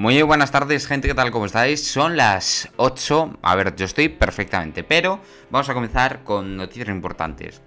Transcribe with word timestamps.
Muy 0.00 0.22
buenas 0.22 0.50
tardes, 0.50 0.86
gente, 0.86 1.08
¿qué 1.08 1.14
tal? 1.14 1.30
¿Cómo 1.30 1.44
estáis? 1.44 1.86
Son 1.86 2.16
las 2.16 2.70
8. 2.76 3.36
A 3.42 3.54
ver, 3.54 3.76
yo 3.76 3.84
estoy 3.84 4.08
perfectamente, 4.08 4.82
pero 4.82 5.20
vamos 5.50 5.68
a 5.68 5.74
comenzar 5.74 6.24
con 6.24 6.56
noticias 6.56 6.88
importantes. 6.88 7.60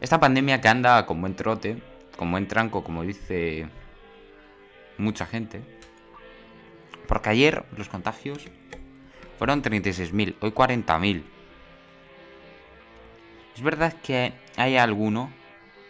Esta 0.00 0.18
pandemia 0.18 0.60
que 0.60 0.66
anda 0.66 1.06
con 1.06 1.20
buen 1.20 1.36
trote, 1.36 1.80
con 2.16 2.32
buen 2.32 2.48
tranco, 2.48 2.82
como 2.82 3.04
dice 3.04 3.68
mucha 4.96 5.24
gente. 5.24 5.60
Porque 7.06 7.28
ayer 7.28 7.64
los 7.76 7.88
contagios 7.88 8.48
fueron 9.38 9.62
36.000, 9.62 10.34
hoy 10.40 10.50
40.000. 10.50 11.22
Es 13.54 13.62
verdad 13.62 13.94
que 14.02 14.32
hay 14.56 14.76
alguno 14.78 15.32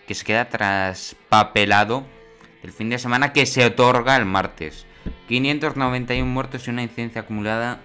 que 0.06 0.14
se 0.14 0.26
queda 0.26 0.50
traspapelado 0.50 2.04
el 2.62 2.72
fin 2.72 2.90
de 2.90 2.98
semana 2.98 3.32
que 3.32 3.46
se 3.46 3.64
otorga 3.64 4.18
el 4.18 4.26
martes. 4.26 4.84
591 5.28 6.26
muertos 6.26 6.66
y 6.66 6.70
una 6.70 6.82
incidencia 6.82 7.22
acumulada 7.22 7.80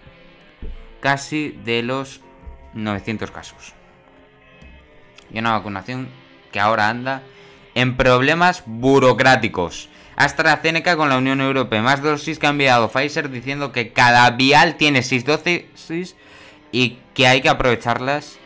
casi 1.00 1.50
de 1.66 1.84
los 1.84 2.22
900 2.73 3.31
casos. 3.31 3.73
Y 5.31 5.40
una 5.40 5.52
vacunación 5.52 6.09
que 6.52 6.59
ahora 6.59 6.90
anda 6.90 7.23
en 7.76 7.98
problemas 7.98 8.64
burocráticos. 8.66 9.90
AstraZeneca 10.16 10.95
con 10.95 11.09
la 11.09 11.17
Unión 11.17 11.41
Europea. 11.41 11.81
Más 11.81 12.02
dosis 12.02 12.38
que 12.38 12.45
ha 12.45 12.52
enviado 12.52 12.90
Pfizer 12.90 13.30
diciendo 13.30 13.72
que 13.72 13.92
cada 13.92 14.30
vial 14.31 14.76
tiene 14.76 15.02
6 15.02 15.26
dosis 15.26 16.16
y 16.72 17.00
que 17.14 17.28
hay 17.28 17.42
que 17.42 17.50
aprovecharlas. 17.50 18.38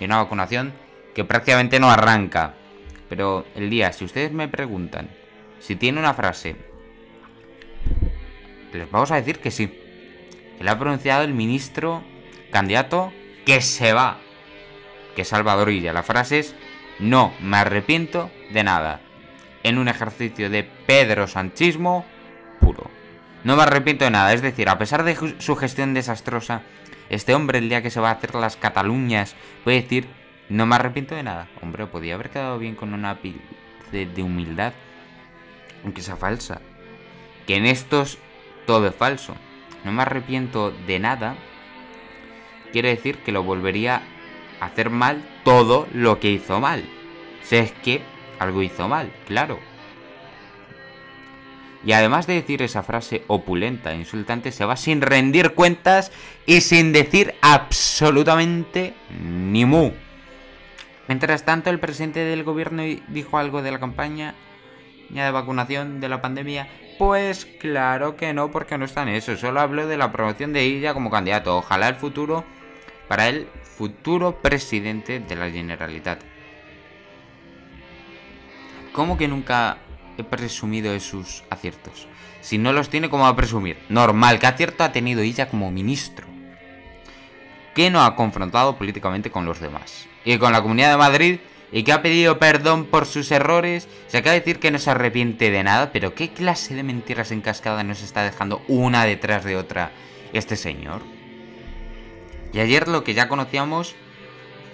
Y 0.00 0.04
una 0.04 0.18
vacunación 0.18 0.72
que 1.14 1.24
prácticamente 1.24 1.78
no 1.78 1.90
arranca. 1.90 2.54
Pero 3.08 3.46
el 3.54 3.70
día, 3.70 3.92
si 3.92 4.04
ustedes 4.04 4.32
me 4.32 4.48
preguntan 4.48 5.08
si 5.60 5.76
tiene 5.76 6.00
una 6.00 6.14
frase, 6.14 6.56
les 8.78 8.90
vamos 8.90 9.10
a 9.10 9.16
decir 9.16 9.38
que 9.38 9.50
sí. 9.50 9.68
Que 10.58 10.64
le 10.64 10.70
ha 10.70 10.78
pronunciado 10.78 11.24
el 11.24 11.34
ministro 11.34 12.02
candidato 12.50 13.12
que 13.44 13.60
se 13.60 13.92
va. 13.92 14.18
Que 15.16 15.24
Salvador 15.24 15.70
Illa. 15.70 15.92
La 15.92 16.02
frase 16.02 16.38
es, 16.38 16.54
no 16.98 17.32
me 17.40 17.58
arrepiento 17.58 18.30
de 18.52 18.64
nada. 18.64 19.00
En 19.62 19.78
un 19.78 19.88
ejercicio 19.88 20.50
de 20.50 20.64
Pedro 20.64 21.26
Sanchismo 21.26 22.04
puro. 22.60 22.90
No 23.44 23.56
me 23.56 23.62
arrepiento 23.62 24.04
de 24.04 24.10
nada. 24.10 24.32
Es 24.32 24.42
decir, 24.42 24.68
a 24.68 24.78
pesar 24.78 25.04
de 25.04 25.16
su 25.38 25.56
gestión 25.56 25.94
desastrosa, 25.94 26.62
este 27.10 27.34
hombre 27.34 27.58
el 27.58 27.68
día 27.68 27.82
que 27.82 27.90
se 27.90 28.00
va 28.00 28.10
a 28.10 28.14
hacer 28.14 28.34
las 28.34 28.56
Cataluñas 28.56 29.34
puede 29.64 29.82
decir, 29.82 30.06
no 30.48 30.66
me 30.66 30.76
arrepiento 30.76 31.14
de 31.14 31.22
nada. 31.22 31.48
Hombre, 31.60 31.86
podía 31.86 32.14
haber 32.14 32.30
quedado 32.30 32.58
bien 32.58 32.74
con 32.74 32.94
una 32.94 33.20
pil 33.20 33.40
de 33.90 34.22
humildad 34.22 34.72
aunque 35.84 36.02
sea 36.02 36.16
falsa. 36.16 36.60
Que 37.46 37.56
en 37.56 37.66
estos 37.66 38.18
todo 38.66 38.88
es 38.88 38.94
falso. 38.94 39.34
No 39.84 39.92
me 39.92 40.02
arrepiento 40.02 40.70
de 40.86 40.98
nada. 40.98 41.36
Quiere 42.72 42.90
decir 42.90 43.18
que 43.18 43.32
lo 43.32 43.42
volvería 43.42 44.02
a 44.60 44.66
hacer 44.66 44.90
mal 44.90 45.22
todo 45.44 45.86
lo 45.92 46.20
que 46.20 46.30
hizo 46.30 46.60
mal. 46.60 46.84
Si 47.42 47.56
es 47.56 47.72
que 47.72 48.02
algo 48.38 48.62
hizo 48.62 48.88
mal, 48.88 49.12
claro. 49.26 49.58
Y 51.84 51.92
además 51.92 52.26
de 52.26 52.34
decir 52.34 52.62
esa 52.62 52.82
frase 52.82 53.24
opulenta, 53.26 53.92
insultante, 53.94 54.52
se 54.52 54.64
va 54.64 54.76
sin 54.76 55.00
rendir 55.00 55.54
cuentas 55.54 56.12
y 56.46 56.60
sin 56.60 56.92
decir 56.92 57.34
absolutamente 57.42 58.94
ni 59.20 59.64
mu. 59.64 59.90
Mientras 61.08 61.44
tanto, 61.44 61.70
el 61.70 61.80
presidente 61.80 62.20
del 62.20 62.44
gobierno 62.44 62.84
dijo 63.08 63.36
algo 63.36 63.62
de 63.62 63.72
la 63.72 63.80
campaña 63.80 64.34
de 65.12 65.30
vacunación 65.30 66.00
de 66.00 66.08
la 66.08 66.22
pandemia? 66.22 66.68
Pues 66.98 67.44
claro 67.44 68.16
que 68.16 68.32
no, 68.32 68.50
porque 68.50 68.78
no 68.78 68.84
está 68.84 69.02
en 69.02 69.08
eso. 69.08 69.36
Solo 69.36 69.60
hablo 69.60 69.86
de 69.86 69.96
la 69.96 70.12
promoción 70.12 70.52
de 70.52 70.62
ella 70.62 70.94
como 70.94 71.10
candidato. 71.10 71.56
Ojalá 71.56 71.88
el 71.88 71.96
futuro 71.96 72.44
para 73.08 73.28
el 73.28 73.46
futuro 73.76 74.40
presidente 74.40 75.20
de 75.20 75.36
la 75.36 75.50
Generalitat. 75.50 76.22
¿Cómo 78.92 79.16
que 79.16 79.28
nunca 79.28 79.78
he 80.18 80.24
presumido 80.24 80.92
de 80.92 81.00
sus 81.00 81.44
aciertos? 81.50 82.06
Si 82.40 82.58
no 82.58 82.72
los 82.72 82.88
tiene, 82.90 83.08
¿cómo 83.08 83.24
va 83.24 83.30
a 83.30 83.36
presumir? 83.36 83.78
Normal, 83.88 84.38
¿qué 84.38 84.46
acierto 84.46 84.84
ha 84.84 84.92
tenido 84.92 85.22
ella 85.22 85.48
como 85.48 85.70
ministro? 85.70 86.26
Que 87.74 87.90
no 87.90 88.02
ha 88.02 88.16
confrontado 88.16 88.76
políticamente 88.76 89.30
con 89.30 89.44
los 89.44 89.60
demás. 89.60 90.06
Y 90.24 90.38
con 90.38 90.52
la 90.52 90.62
Comunidad 90.62 90.90
de 90.90 90.96
Madrid 90.96 91.40
y 91.72 91.82
que 91.82 91.92
ha 91.92 92.02
pedido 92.02 92.38
perdón 92.38 92.84
por 92.84 93.06
sus 93.06 93.30
errores. 93.32 93.88
Se 94.06 94.18
acaba 94.18 94.34
de 94.34 94.40
decir 94.40 94.60
que 94.60 94.70
no 94.70 94.78
se 94.78 94.90
arrepiente 94.90 95.50
de 95.50 95.64
nada, 95.64 95.90
pero 95.92 96.14
¿qué 96.14 96.30
clase 96.30 96.74
de 96.74 96.82
mentiras 96.82 97.32
en 97.32 97.40
cascada 97.40 97.82
nos 97.82 98.02
está 98.02 98.22
dejando 98.22 98.62
una 98.68 99.04
detrás 99.04 99.44
de 99.44 99.56
otra 99.56 99.90
este 100.32 100.56
señor? 100.56 101.02
Y 102.52 102.60
ayer 102.60 102.86
lo 102.86 103.02
que 103.02 103.14
ya 103.14 103.28
conocíamos 103.28 103.96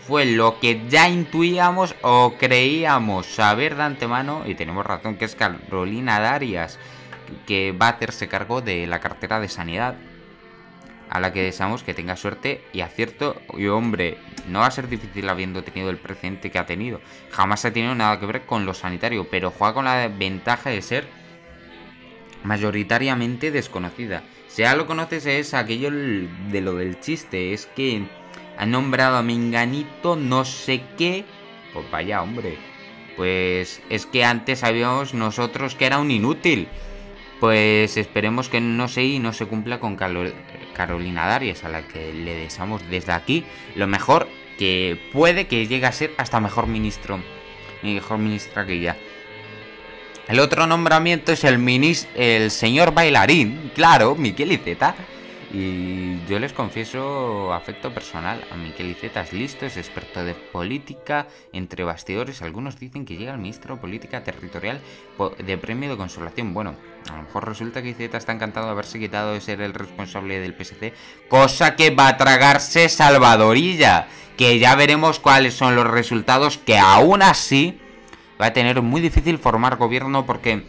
fue 0.06 0.24
lo 0.24 0.58
que 0.58 0.82
ya 0.88 1.08
intuíamos 1.08 1.94
o 2.02 2.34
creíamos 2.38 3.26
saber 3.26 3.76
de 3.76 3.82
antemano, 3.84 4.42
y 4.46 4.54
tenemos 4.54 4.84
razón, 4.84 5.16
que 5.16 5.26
es 5.26 5.36
Carolina 5.36 6.18
Darias, 6.18 6.78
que 7.46 7.72
va 7.72 7.86
a 7.86 7.90
hacerse 7.90 8.26
cargo 8.26 8.60
de 8.60 8.86
la 8.86 9.00
cartera 9.00 9.38
de 9.38 9.48
sanidad 9.48 9.96
a 11.10 11.20
la 11.20 11.32
que 11.32 11.42
deseamos 11.42 11.82
que 11.82 11.94
tenga 11.94 12.16
suerte 12.16 12.62
y 12.72 12.80
acierto. 12.80 13.40
Y 13.56 13.66
hombre, 13.66 14.18
no 14.48 14.60
va 14.60 14.66
a 14.66 14.70
ser 14.70 14.88
difícil 14.88 15.28
habiendo 15.28 15.62
tenido 15.62 15.90
el 15.90 15.98
precedente 15.98 16.50
que 16.50 16.58
ha 16.58 16.66
tenido. 16.66 17.00
Jamás 17.30 17.64
ha 17.64 17.72
tenido 17.72 17.94
nada 17.94 18.18
que 18.18 18.26
ver 18.26 18.42
con 18.42 18.66
lo 18.66 18.74
sanitario, 18.74 19.28
pero 19.30 19.50
juega 19.50 19.74
con 19.74 19.84
la 19.84 20.08
ventaja 20.08 20.70
de 20.70 20.82
ser 20.82 21.06
mayoritariamente 22.44 23.50
desconocida. 23.50 24.22
Si 24.48 24.62
ya 24.62 24.76
lo 24.76 24.86
conoces 24.86 25.26
es 25.26 25.54
aquello 25.54 25.90
de 25.90 26.60
lo 26.60 26.74
del 26.74 27.00
chiste, 27.00 27.52
es 27.52 27.66
que 27.66 28.02
ha 28.56 28.66
nombrado 28.66 29.16
a 29.16 29.22
Minganito 29.22 30.16
no 30.16 30.44
sé 30.44 30.82
qué. 30.96 31.24
Pues 31.72 31.90
vaya, 31.90 32.22
hombre. 32.22 32.58
Pues 33.16 33.82
es 33.90 34.06
que 34.06 34.24
antes 34.24 34.60
sabíamos 34.60 35.14
nosotros 35.14 35.74
que 35.74 35.86
era 35.86 35.98
un 35.98 36.10
inútil. 36.10 36.68
Pues 37.40 37.96
esperemos 37.96 38.48
que 38.48 38.60
no 38.60 38.88
sé 38.88 39.04
y 39.04 39.18
no 39.20 39.32
se 39.32 39.46
cumpla 39.46 39.78
con 39.78 39.96
Carolina 40.78 41.26
Darias, 41.26 41.64
a 41.64 41.68
la 41.68 41.82
que 41.82 42.14
le 42.14 42.36
deseamos 42.36 42.88
desde 42.88 43.12
aquí 43.12 43.44
lo 43.74 43.88
mejor 43.88 44.28
que 44.58 44.96
puede 45.12 45.48
que 45.48 45.66
llegue 45.66 45.86
a 45.86 45.92
ser 45.92 46.14
hasta 46.16 46.40
mejor 46.40 46.68
ministro, 46.68 47.20
mejor 47.82 48.18
ministra 48.18 48.64
que 48.64 48.74
ella. 48.74 48.96
El 50.28 50.38
otro 50.38 50.68
nombramiento 50.68 51.32
es 51.32 51.42
el, 51.42 51.58
el 52.14 52.50
señor 52.52 52.94
bailarín, 52.94 53.72
claro, 53.74 54.14
Miquel 54.14 54.52
Iceta. 54.52 54.94
Y 55.50 56.26
yo 56.26 56.38
les 56.38 56.52
confieso 56.52 57.54
afecto 57.54 57.92
personal 57.94 58.44
a 58.52 58.56
Miquel 58.56 58.90
Iceta, 58.90 59.22
es 59.22 59.32
listo, 59.32 59.64
es 59.64 59.78
experto 59.78 60.22
de 60.22 60.34
política, 60.34 61.26
entre 61.54 61.84
bastidores. 61.84 62.42
Algunos 62.42 62.78
dicen 62.78 63.06
que 63.06 63.16
llega 63.16 63.32
el 63.32 63.38
ministro 63.38 63.76
de 63.76 63.80
Política 63.80 64.22
Territorial 64.22 64.80
de 65.38 65.58
premio 65.58 65.88
de 65.88 65.96
consolación. 65.96 66.52
Bueno, 66.52 66.74
a 67.10 67.16
lo 67.16 67.22
mejor 67.22 67.48
resulta 67.48 67.80
que 67.80 67.90
Iceta 67.90 68.18
está 68.18 68.32
encantado 68.32 68.66
de 68.66 68.72
haberse 68.72 68.98
quitado 68.98 69.32
de 69.32 69.40
ser 69.40 69.62
el 69.62 69.72
responsable 69.72 70.38
del 70.38 70.54
PSC, 70.54 70.92
cosa 71.28 71.76
que 71.76 71.90
va 71.90 72.08
a 72.08 72.16
tragarse 72.18 72.88
Salvadorilla. 72.88 74.08
Que 74.36 74.60
ya 74.60 74.76
veremos 74.76 75.18
cuáles 75.18 75.54
son 75.54 75.74
los 75.74 75.86
resultados, 75.86 76.58
que 76.58 76.78
aún 76.78 77.22
así 77.22 77.80
va 78.40 78.46
a 78.46 78.52
tener 78.52 78.82
muy 78.82 79.00
difícil 79.00 79.38
formar 79.38 79.76
gobierno 79.76 80.26
porque 80.26 80.62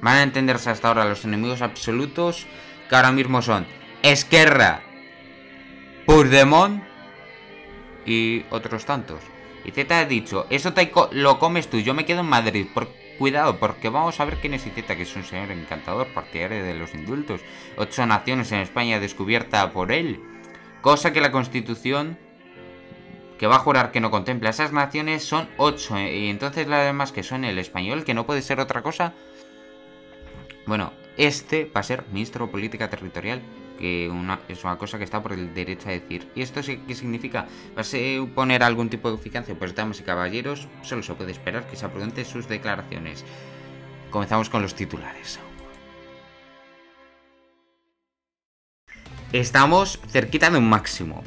van 0.00 0.16
a 0.16 0.22
entenderse 0.22 0.70
hasta 0.70 0.88
ahora 0.88 1.04
los 1.04 1.24
enemigos 1.24 1.62
absolutos 1.62 2.46
que 2.88 2.96
ahora 2.96 3.12
mismo 3.12 3.42
son 3.42 3.66
Esquerra, 4.02 4.82
Puigdemont 6.06 6.82
y 8.06 8.44
otros 8.50 8.84
tantos. 8.84 9.20
Y 9.64 9.70
Z 9.70 9.98
ha 9.98 10.04
dicho, 10.04 10.46
eso 10.50 10.72
lo 11.12 11.38
comes 11.38 11.68
tú, 11.68 11.78
yo 11.78 11.94
me 11.94 12.04
quedo 12.04 12.20
en 12.20 12.26
Madrid. 12.26 12.66
Por, 12.72 12.88
cuidado, 13.18 13.58
porque 13.58 13.88
vamos 13.88 14.20
a 14.20 14.24
ver 14.24 14.36
quién 14.36 14.54
es 14.54 14.62
Z, 14.62 14.96
que 14.96 15.02
es 15.02 15.16
un 15.16 15.24
señor 15.24 15.50
encantador, 15.50 16.08
partidario 16.08 16.62
de 16.62 16.74
los 16.74 16.94
indultos. 16.94 17.40
Ocho 17.76 18.04
naciones 18.06 18.52
en 18.52 18.60
España 18.60 19.00
descubierta 19.00 19.72
por 19.72 19.92
él. 19.92 20.20
Cosa 20.82 21.12
que 21.12 21.20
la 21.20 21.32
Constitución 21.32 22.18
que 23.38 23.46
va 23.46 23.56
a 23.56 23.60
jurar 23.60 23.90
que 23.90 24.00
no 24.00 24.10
contempla. 24.10 24.50
Esas 24.50 24.72
naciones 24.72 25.24
son 25.24 25.48
ocho. 25.56 25.96
Eh, 25.96 26.16
y 26.16 26.28
entonces 26.30 26.66
las 26.66 26.84
demás 26.84 27.12
que 27.12 27.22
son 27.22 27.44
el 27.44 27.58
español, 27.58 28.04
que 28.04 28.14
no 28.14 28.26
puede 28.26 28.42
ser 28.42 28.60
otra 28.60 28.82
cosa. 28.82 29.12
Bueno, 30.66 30.92
este 31.16 31.70
va 31.74 31.80
a 31.80 31.84
ser 31.84 32.04
ministro 32.12 32.46
de 32.46 32.52
Política 32.52 32.90
Territorial, 32.90 33.40
que 33.78 34.06
es 34.48 34.64
una 34.64 34.78
cosa 34.78 34.98
que 34.98 35.04
está 35.04 35.22
por 35.22 35.32
el 35.32 35.54
derecho 35.54 35.88
a 35.88 35.92
decir. 35.92 36.28
¿Y 36.34 36.42
esto 36.42 36.60
qué 36.62 36.94
significa? 36.94 37.46
¿Va 37.76 37.80
a 37.80 37.84
suponer 37.84 38.62
algún 38.62 38.88
tipo 38.88 39.10
de 39.10 39.16
eficacia? 39.16 39.58
Pues 39.58 39.74
damas 39.74 40.00
y 40.00 40.02
caballeros, 40.02 40.68
solo 40.82 41.02
se 41.02 41.14
puede 41.14 41.32
esperar 41.32 41.66
que 41.66 41.76
se 41.76 41.88
prudente 41.88 42.24
sus 42.24 42.48
declaraciones. 42.48 43.24
Comenzamos 44.10 44.48
con 44.48 44.62
los 44.62 44.74
titulares. 44.74 45.38
Estamos 49.32 50.00
cerquita 50.08 50.50
de 50.50 50.58
un 50.58 50.68
máximo. 50.68 51.22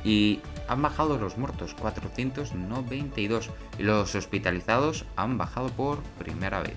y 0.04 0.38
han 0.68 0.82
bajado 0.82 1.18
los 1.18 1.36
muertos, 1.36 1.74
492, 1.74 3.50
y 3.78 3.82
los 3.82 4.14
hospitalizados 4.14 5.04
han 5.16 5.38
bajado 5.38 5.70
por 5.70 6.02
primera 6.18 6.60
vez. 6.60 6.76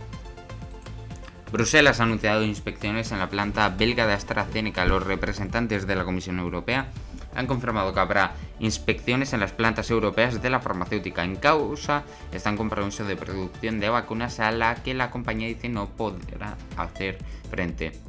Bruselas 1.51 1.99
ha 1.99 2.03
anunciado 2.03 2.43
inspecciones 2.43 3.11
en 3.11 3.19
la 3.19 3.29
planta 3.29 3.69
belga 3.69 4.05
de 4.05 4.13
AstraZeneca. 4.13 4.85
Los 4.85 5.03
representantes 5.03 5.87
de 5.87 5.95
la 5.95 6.05
Comisión 6.05 6.37
Europea 6.37 6.89
han 7.35 7.47
confirmado 7.47 7.93
que 7.93 7.99
habrá 7.99 8.33
inspecciones 8.59 9.33
en 9.33 9.39
las 9.39 9.51
plantas 9.51 9.89
europeas 9.89 10.41
de 10.41 10.49
la 10.49 10.59
farmacéutica. 10.59 11.23
En 11.23 11.37
causa 11.37 12.03
están 12.31 12.57
compromisos 12.57 13.07
de 13.07 13.15
producción 13.15 13.79
de 13.79 13.89
vacunas 13.89 14.39
a 14.39 14.51
la 14.51 14.75
que 14.75 14.93
la 14.93 15.09
compañía 15.09 15.47
dice 15.47 15.69
no 15.69 15.89
podrá 15.89 16.55
hacer 16.77 17.17
frente. 17.49 18.08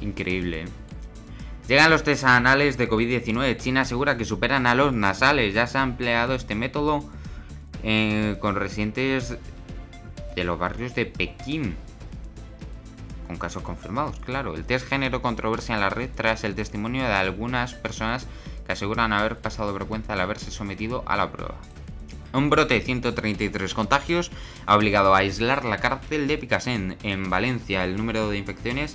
Increíble. 0.00 0.62
¿eh? 0.62 0.68
Llegan 1.68 1.90
los 1.90 2.04
test 2.04 2.24
anales 2.24 2.78
de 2.78 2.88
COVID-19. 2.88 3.56
China 3.56 3.80
asegura 3.80 4.16
que 4.16 4.24
superan 4.24 4.66
a 4.66 4.74
los 4.74 4.92
nasales. 4.92 5.52
Ya 5.52 5.66
se 5.66 5.78
ha 5.78 5.82
empleado 5.82 6.34
este 6.34 6.54
método 6.54 7.04
eh, 7.82 8.36
con 8.40 8.54
residentes 8.54 9.36
de 10.36 10.44
los 10.44 10.58
barrios 10.58 10.94
de 10.94 11.06
Pekín. 11.06 11.76
Con 13.26 13.36
casos 13.36 13.64
confirmados, 13.64 14.20
claro. 14.20 14.54
El 14.54 14.64
test 14.64 14.86
generó 14.86 15.20
controversia 15.22 15.74
en 15.74 15.80
la 15.80 15.90
red 15.90 16.08
tras 16.14 16.44
el 16.44 16.54
testimonio 16.54 17.02
de 17.02 17.12
algunas 17.12 17.74
personas 17.74 18.28
que 18.64 18.72
aseguran 18.72 19.12
haber 19.12 19.38
pasado 19.38 19.72
vergüenza 19.72 20.12
al 20.12 20.20
haberse 20.20 20.52
sometido 20.52 21.02
a 21.06 21.16
la 21.16 21.32
prueba. 21.32 21.56
Un 22.32 22.50
brote 22.50 22.74
de 22.74 22.80
133 22.80 23.74
contagios 23.74 24.30
ha 24.66 24.76
obligado 24.76 25.14
a 25.14 25.18
aislar 25.18 25.64
la 25.64 25.78
cárcel 25.78 26.28
de 26.28 26.38
Picasen 26.38 26.96
en 27.02 27.30
Valencia. 27.30 27.82
El 27.84 27.96
número 27.96 28.28
de 28.28 28.38
infecciones 28.38 28.94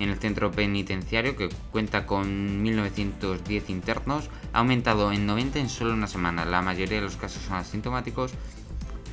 en 0.00 0.08
el 0.08 0.18
centro 0.18 0.50
penitenciario, 0.50 1.36
que 1.36 1.48
cuenta 1.70 2.06
con 2.06 2.64
1.910 2.64 3.64
internos, 3.68 4.30
ha 4.52 4.60
aumentado 4.60 5.12
en 5.12 5.26
90 5.26 5.58
en 5.58 5.68
solo 5.68 5.92
una 5.92 6.06
semana. 6.06 6.44
La 6.44 6.62
mayoría 6.62 6.96
de 6.96 7.04
los 7.04 7.16
casos 7.16 7.42
son 7.42 7.56
asintomáticos 7.56 8.32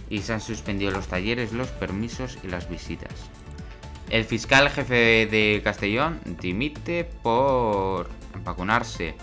y 0.09 0.19
se 0.19 0.33
han 0.33 0.41
suspendido 0.41 0.91
los 0.91 1.07
talleres, 1.07 1.53
los 1.53 1.67
permisos 1.69 2.37
y 2.43 2.47
las 2.47 2.69
visitas. 2.69 3.13
El 4.09 4.25
fiscal 4.25 4.69
jefe 4.69 5.27
de 5.27 5.61
Castellón 5.63 6.19
dimite 6.41 7.03
por 7.03 8.09
vacunarse. 8.43 9.15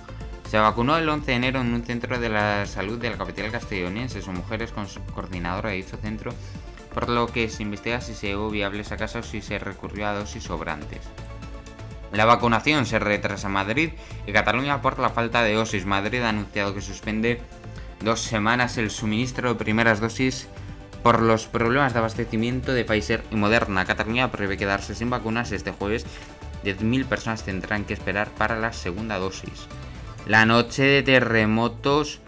Se 0.49 0.59
vacunó 0.59 0.97
el 0.97 1.09
11 1.09 1.27
de 1.27 1.37
enero 1.37 1.61
en 1.61 1.75
un 1.75 1.83
centro 1.83 2.21
de 2.21 2.29
la 2.29 2.67
salud 2.67 2.99
de 2.99 3.11
la 3.11 3.19
capital 3.19 3.51
castellonense. 3.51 4.23
Son 4.23 4.37
mujeres 4.37 4.71
con 4.71 4.87
su 4.87 5.03
coordinadora 5.07 5.71
de 5.71 5.77
dicho 5.77 5.97
centro, 5.97 6.33
por 6.95 7.09
lo 7.09 7.27
que 7.27 7.49
se 7.49 7.65
investiga 7.65 8.01
si 8.01 8.15
se 8.15 8.37
hubo 8.37 8.49
viables 8.49 8.93
a 8.93 9.19
o 9.19 9.23
si 9.25 9.43
se 9.43 9.59
recurrió 9.59 10.07
a 10.07 10.15
dosis 10.15 10.45
sobrantes. 10.45 11.01
La 12.13 12.25
vacunación 12.25 12.87
se 12.87 12.99
retrasa 12.99 13.49
en 13.49 13.55
Madrid 13.55 13.91
y 14.27 14.33
Cataluña 14.33 14.81
por 14.81 14.99
la 14.99 15.11
falta 15.11 15.43
de 15.43 15.55
dosis. 15.55 15.87
Madrid 15.87 16.23
ha 16.23 16.31
anunciado 16.31 16.75
que 16.75 16.81
suspende 16.81 17.41
dos 18.01 18.21
semanas 18.21 18.79
el 18.79 18.91
suministro 18.91 19.49
de 19.49 19.55
primeras 19.57 20.01
dosis 20.01 20.49
por 21.03 21.23
los 21.23 21.47
problemas 21.47 21.93
de 21.93 21.99
abastecimiento 22.01 22.73
de 22.73 22.85
Pfizer 22.85 23.23
y 23.31 23.37
Moderna. 23.37 23.85
Cataluña 23.85 24.31
prevé 24.33 24.57
quedarse 24.57 24.95
sin 24.95 25.11
vacunas 25.11 25.53
este 25.53 25.73
jueves. 25.73 26.07
10.000 26.65 27.05
personas 27.07 27.45
tendrán 27.45 27.85
que 27.85 27.95
esperar 27.95 28.31
para 28.31 28.59
la 28.59 28.73
segunda 28.73 29.19
dosis. 29.19 29.69
La 30.27 30.47
noche 30.47 30.83
de 30.83 31.03
terremotos 31.03 32.21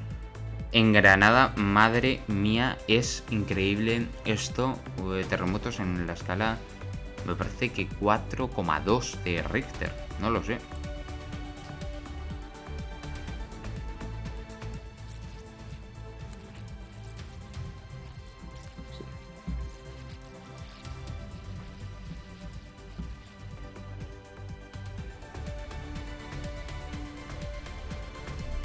en 0.71 0.93
Granada, 0.93 1.53
madre 1.57 2.21
mía, 2.29 2.79
es 2.87 3.25
increíble 3.31 4.07
esto. 4.25 4.79
Terremotos 5.29 5.81
en 5.81 6.07
la 6.07 6.13
escala 6.13 6.59
me 7.27 7.35
parece 7.35 7.71
que 7.71 7.89
4,2 7.89 9.23
de 9.23 9.43
Richter. 9.43 9.93
No 10.21 10.31
lo 10.31 10.43
sé. 10.43 10.59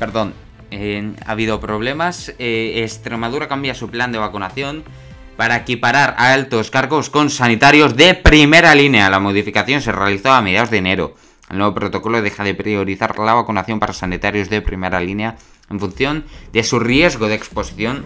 Perdón, 0.04 0.34
eh, 0.70 1.14
ha 1.26 1.32
habido 1.32 1.60
problemas. 1.62 2.34
Eh, 2.38 2.82
Extremadura 2.84 3.48
cambia 3.48 3.74
su 3.74 3.90
plan 3.90 4.12
de 4.12 4.18
vacunación 4.18 4.84
para 5.36 5.58
equiparar 5.58 6.16
a 6.18 6.34
altos 6.34 6.72
cargos 6.72 7.10
con 7.10 7.30
sanitarios 7.30 7.96
de 7.96 8.14
primera 8.14 8.76
línea. 8.76 9.10
La 9.10 9.20
modificación 9.20 9.82
se 9.82 9.92
realizó 9.92 10.32
a 10.32 10.42
mediados 10.42 10.70
de 10.70 10.78
enero. 10.78 11.16
El 11.50 11.58
nuevo 11.58 11.74
protocolo 11.74 12.22
deja 12.22 12.44
de 12.44 12.56
priorizar 12.56 13.18
la 13.20 13.34
vacunación 13.34 13.80
para 13.80 13.94
sanitarios 13.94 14.50
de 14.50 14.62
primera 14.62 15.00
línea 15.00 15.38
en 15.70 15.80
función 15.80 16.26
de 16.52 16.64
su 16.64 16.80
riesgo 16.80 17.28
de 17.28 17.36
exposición 17.36 18.06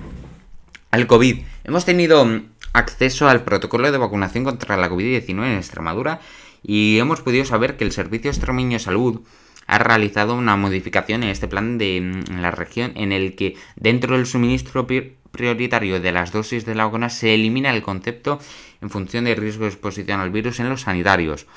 al 0.92 1.08
COVID. 1.08 1.44
Hemos 1.64 1.86
tenido 1.86 2.28
acceso 2.74 3.28
al 3.28 3.44
protocolo 3.44 3.92
de 3.92 3.98
vacunación 3.98 4.44
contra 4.44 4.78
la 4.78 4.90
COVID-19 4.90 5.46
en 5.46 5.58
Extremadura 5.58 6.20
y 6.64 6.98
hemos 7.00 7.22
podido 7.22 7.46
saber 7.46 7.78
que 7.78 7.84
el 7.84 7.92
Servicio 7.92 8.30
Extremeño 8.30 8.74
de 8.74 8.80
Salud 8.80 9.22
ha 9.68 9.80
realizado 9.80 10.36
una 10.36 10.56
modificación 10.56 11.24
en 11.24 11.30
este 11.30 11.48
plan 11.48 11.78
de 11.78 12.24
la 12.40 12.52
región 12.52 12.94
en 12.96 13.12
el 13.12 13.36
que 13.36 13.56
dentro 13.76 14.16
del 14.16 14.26
suministro 14.26 14.88
prioritario 15.38 16.02
de 16.02 16.12
las 16.12 16.34
dosis 16.34 16.66
de 16.66 16.76
la 16.76 16.84
vacuna 16.84 17.10
se 17.10 17.34
elimina 17.34 17.70
el 17.70 17.82
concepto 17.82 18.40
en 18.82 18.90
función 18.90 19.24
de 19.24 19.36
riesgo 19.36 19.64
de 19.64 19.70
exposición 19.70 20.20
al 20.20 20.32
virus 20.32 20.60
en 20.60 20.68
los 20.68 20.82
sanitarios. 20.82 21.48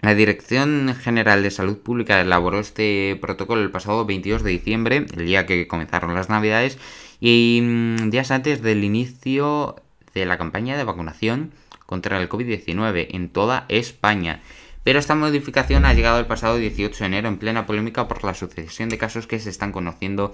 La 0.00 0.14
Dirección 0.14 0.94
General 0.94 1.42
de 1.42 1.50
Salud 1.50 1.78
Pública 1.78 2.20
elaboró 2.20 2.60
este 2.60 3.18
protocolo 3.20 3.62
el 3.62 3.70
pasado 3.70 4.04
22 4.04 4.42
de 4.42 4.50
diciembre, 4.50 5.06
el 5.16 5.26
día 5.26 5.46
que 5.46 5.66
comenzaron 5.66 6.14
las 6.14 6.28
Navidades, 6.28 6.78
y 7.20 7.60
mm, 7.62 8.10
días 8.10 8.30
antes 8.30 8.62
del 8.62 8.84
inicio 8.84 9.76
de 10.14 10.26
la 10.26 10.38
campaña 10.38 10.76
de 10.76 10.84
vacunación 10.84 11.52
contra 11.86 12.20
el 12.20 12.28
COVID-19 12.28 13.08
en 13.10 13.28
toda 13.30 13.64
España. 13.68 14.42
Pero 14.84 14.98
esta 14.98 15.14
modificación 15.14 15.84
ha 15.84 15.94
llegado 15.94 16.18
el 16.20 16.26
pasado 16.26 16.58
18 16.58 16.96
de 16.96 17.06
enero 17.06 17.28
en 17.28 17.38
plena 17.38 17.66
polémica 17.66 18.06
por 18.06 18.22
la 18.22 18.34
sucesión 18.34 18.88
de 18.88 18.98
casos 18.98 19.26
que 19.26 19.40
se 19.40 19.50
están 19.50 19.72
conociendo 19.72 20.32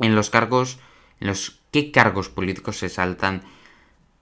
en 0.00 0.14
los 0.14 0.28
cargos 0.28 0.78
en 1.20 1.28
los 1.28 1.60
qué 1.70 1.90
cargos 1.90 2.28
políticos 2.28 2.78
se 2.78 2.88
saltan 2.88 3.42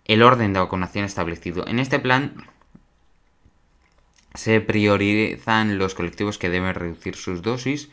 el 0.04 0.22
orden 0.22 0.52
de 0.52 0.60
vacunación 0.60 1.04
establecido. 1.04 1.66
En 1.66 1.78
este 1.78 1.98
plan 1.98 2.34
se 4.34 4.60
priorizan 4.60 5.78
los 5.78 5.94
colectivos 5.94 6.38
que 6.38 6.50
deben 6.50 6.74
reducir 6.74 7.16
sus 7.16 7.42
dosis 7.42 7.90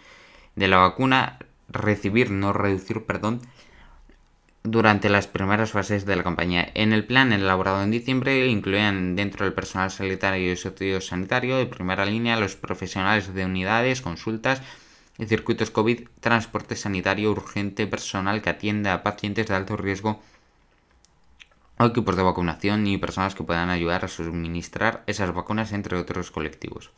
de 0.56 0.68
la 0.68 0.78
vacuna, 0.78 1.40
recibir, 1.70 2.30
no 2.32 2.54
reducir, 2.54 3.06
perdón, 3.06 3.42
durante 4.64 5.10
las 5.10 5.28
primeras 5.28 5.72
fases 5.72 6.06
de 6.06 6.16
la 6.16 6.24
campaña. 6.24 6.68
En 6.74 6.94
el 6.94 7.06
plan 7.06 7.34
elaborado 7.34 7.84
en 7.84 7.92
diciembre 7.92 8.48
incluían 8.48 9.16
dentro 9.16 9.46
del 9.46 9.54
personal 9.54 9.92
sanitario 9.92 10.54
y 10.54 11.02
sanitario 11.02 11.58
de 11.58 11.66
primera 11.66 12.06
línea 12.06 12.40
los 12.40 12.56
profesionales 12.56 13.34
de 13.34 13.46
unidades, 13.46 14.02
consultas, 14.02 14.62
en 15.18 15.28
circuitos 15.28 15.70
COVID, 15.70 16.08
transporte 16.20 16.76
sanitario 16.76 17.32
urgente, 17.32 17.88
personal 17.88 18.42
que 18.42 18.50
atiende 18.50 18.90
a 18.90 19.04
pacientes 19.04 19.48
de 19.48 19.56
alto 19.56 19.78
riesgo 19.78 20.22
o 21.78 21.86
equipos 21.86 22.16
de 22.16 22.24
vacunación 22.24 22.88
y 22.88 22.98
personas 22.98 23.36
que 23.36 23.44
puedan 23.44 23.70
ayudar 23.70 24.06
a 24.06 24.08
suministrar 24.08 25.04
esas 25.08 25.34
vacunas, 25.34 25.72
entre 25.72 25.98
otros 25.98 26.32
colectivos. 26.32 26.92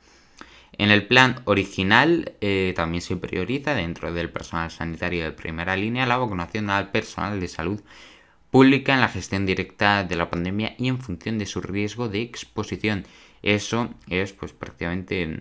En 0.77 0.91
el 0.91 1.07
plan 1.07 1.41
original 1.45 2.33
eh, 2.41 2.73
también 2.75 3.01
se 3.01 3.15
prioriza 3.15 3.73
dentro 3.73 4.13
del 4.13 4.29
personal 4.29 4.71
sanitario 4.71 5.23
de 5.23 5.31
primera 5.31 5.75
línea 5.77 6.05
la 6.05 6.17
vacunación 6.17 6.69
al 6.69 6.91
personal 6.91 7.39
de 7.39 7.47
salud 7.47 7.81
pública 8.51 8.93
en 8.93 9.01
la 9.01 9.09
gestión 9.09 9.45
directa 9.45 10.03
de 10.03 10.15
la 10.15 10.29
pandemia 10.29 10.75
y 10.77 10.87
en 10.87 10.99
función 10.99 11.37
de 11.37 11.45
su 11.45 11.61
riesgo 11.61 12.09
de 12.09 12.21
exposición. 12.21 13.05
Eso 13.41 13.89
es 14.09 14.33
pues 14.33 14.51
prácticamente 14.51 15.39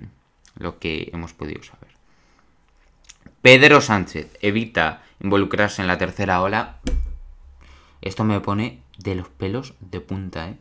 lo 0.56 0.78
que 0.78 1.10
hemos 1.12 1.32
podido 1.32 1.62
saber. 1.62 1.93
Pedro 3.44 3.82
Sánchez 3.82 4.38
evita 4.40 5.02
involucrarse 5.20 5.82
en 5.82 5.86
la 5.86 5.98
tercera 5.98 6.40
ola. 6.40 6.78
Esto 8.00 8.24
me 8.24 8.40
pone 8.40 8.80
de 8.96 9.16
los 9.16 9.28
pelos 9.28 9.74
de 9.80 10.00
punta, 10.00 10.48
¿eh? 10.48 10.56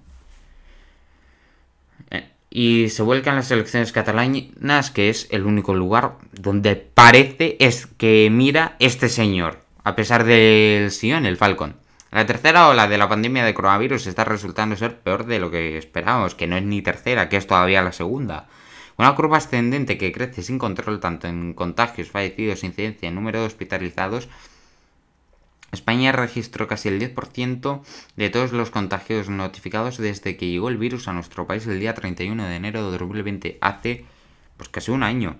eh 2.11 2.29
y 2.49 2.89
se 2.89 3.01
vuelcan 3.01 3.37
las 3.37 3.49
elecciones 3.51 3.93
catalanas, 3.93 4.91
que 4.91 5.09
es 5.09 5.29
el 5.31 5.45
único 5.45 5.73
lugar 5.73 6.15
donde 6.33 6.75
parece 6.75 7.55
es 7.61 7.87
que 7.87 8.27
mira 8.29 8.75
este 8.79 9.07
señor, 9.07 9.61
a 9.85 9.95
pesar 9.95 10.25
del 10.25 10.91
en 11.03 11.25
el 11.25 11.37
Falcon. 11.37 11.77
La 12.11 12.25
tercera 12.25 12.67
ola 12.67 12.89
de 12.89 12.97
la 12.97 13.07
pandemia 13.07 13.45
de 13.45 13.53
coronavirus 13.53 14.07
está 14.07 14.25
resultando 14.25 14.75
ser 14.75 14.99
peor 14.99 15.25
de 15.25 15.39
lo 15.39 15.49
que 15.49 15.77
esperábamos, 15.77 16.35
que 16.35 16.47
no 16.47 16.57
es 16.57 16.63
ni 16.63 16.81
tercera, 16.81 17.29
que 17.29 17.37
es 17.37 17.47
todavía 17.47 17.81
la 17.81 17.93
segunda. 17.93 18.49
Una 18.97 19.15
curva 19.15 19.37
ascendente 19.37 19.97
que 19.97 20.11
crece 20.11 20.43
sin 20.43 20.59
control 20.59 20.99
tanto 20.99 21.27
en 21.27 21.53
contagios, 21.53 22.11
fallecidos, 22.11 22.63
incidencia 22.63 23.09
y 23.09 23.11
número 23.11 23.39
de 23.39 23.47
hospitalizados. 23.47 24.29
España 25.71 26.11
registró 26.11 26.67
casi 26.67 26.89
el 26.89 26.99
10% 26.99 27.81
de 28.15 28.29
todos 28.29 28.51
los 28.51 28.69
contagios 28.69 29.29
notificados 29.29 29.97
desde 29.97 30.37
que 30.37 30.47
llegó 30.47 30.69
el 30.69 30.77
virus 30.77 31.07
a 31.07 31.13
nuestro 31.13 31.47
país 31.47 31.65
el 31.65 31.79
día 31.79 31.95
31 31.95 32.45
de 32.45 32.55
enero 32.55 32.91
de 32.91 32.97
2020, 32.99 33.57
hace 33.59 34.05
pues 34.55 34.69
casi 34.69 34.91
un 34.91 35.01
año. 35.01 35.37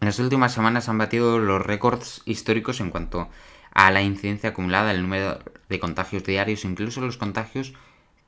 En 0.00 0.06
las 0.06 0.20
últimas 0.20 0.52
semanas 0.52 0.88
han 0.88 0.98
batido 0.98 1.40
los 1.40 1.60
récords 1.60 2.22
históricos 2.26 2.80
en 2.80 2.90
cuanto 2.90 3.28
a 3.72 3.90
la 3.90 4.02
incidencia 4.02 4.50
acumulada, 4.50 4.92
el 4.92 5.02
número 5.02 5.40
de 5.68 5.80
contagios 5.80 6.22
diarios, 6.22 6.64
incluso 6.64 7.00
los 7.00 7.16
contagios 7.16 7.74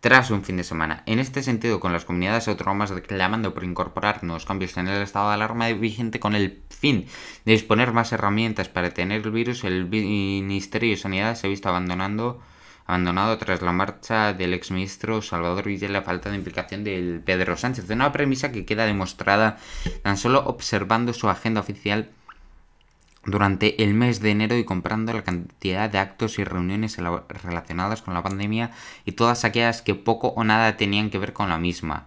tras 0.00 0.30
un 0.30 0.44
fin 0.44 0.56
de 0.56 0.64
semana. 0.64 1.02
En 1.06 1.18
este 1.18 1.42
sentido, 1.42 1.80
con 1.80 1.92
las 1.92 2.04
comunidades 2.04 2.48
autónomas 2.48 2.90
reclamando 2.90 3.54
por 3.54 3.64
incorporar 3.64 4.22
nuevos 4.22 4.46
cambios 4.46 4.76
en 4.76 4.88
el 4.88 5.02
estado 5.02 5.28
de 5.28 5.34
alarma 5.34 5.68
vigente 5.72 6.20
con 6.20 6.34
el 6.34 6.62
fin 6.70 7.06
de 7.44 7.52
disponer 7.52 7.92
más 7.92 8.12
herramientas 8.12 8.68
para 8.68 8.88
detener 8.88 9.22
el 9.22 9.32
virus, 9.32 9.64
el 9.64 9.86
Ministerio 9.86 10.90
de 10.90 10.96
Sanidad 10.96 11.34
se 11.34 11.46
ha 11.46 11.50
visto 11.50 11.68
abandonando 11.68 12.40
abandonado 12.86 13.36
tras 13.36 13.60
la 13.60 13.70
marcha 13.70 14.32
del 14.32 14.54
exministro 14.54 15.20
Salvador 15.20 15.64
Villa 15.66 15.88
y 15.88 15.92
la 15.92 16.00
falta 16.00 16.30
de 16.30 16.36
implicación 16.36 16.84
del 16.84 17.20
Pedro 17.22 17.54
Sánchez. 17.54 17.90
Una 17.90 18.12
premisa 18.12 18.50
que 18.50 18.64
queda 18.64 18.86
demostrada 18.86 19.58
tan 20.02 20.16
solo 20.16 20.42
observando 20.46 21.12
su 21.12 21.28
agenda 21.28 21.60
oficial 21.60 22.08
durante 23.30 23.82
el 23.82 23.94
mes 23.94 24.20
de 24.20 24.30
enero 24.30 24.56
y 24.56 24.64
comprando 24.64 25.12
la 25.12 25.22
cantidad 25.22 25.90
de 25.90 25.98
actos 25.98 26.38
y 26.38 26.44
reuniones 26.44 26.96
relacionadas 27.42 28.02
con 28.02 28.14
la 28.14 28.22
pandemia 28.22 28.70
y 29.04 29.12
todas 29.12 29.44
aquellas 29.44 29.82
que 29.82 29.94
poco 29.94 30.28
o 30.28 30.44
nada 30.44 30.76
tenían 30.76 31.10
que 31.10 31.18
ver 31.18 31.32
con 31.32 31.48
la 31.48 31.58
misma. 31.58 32.06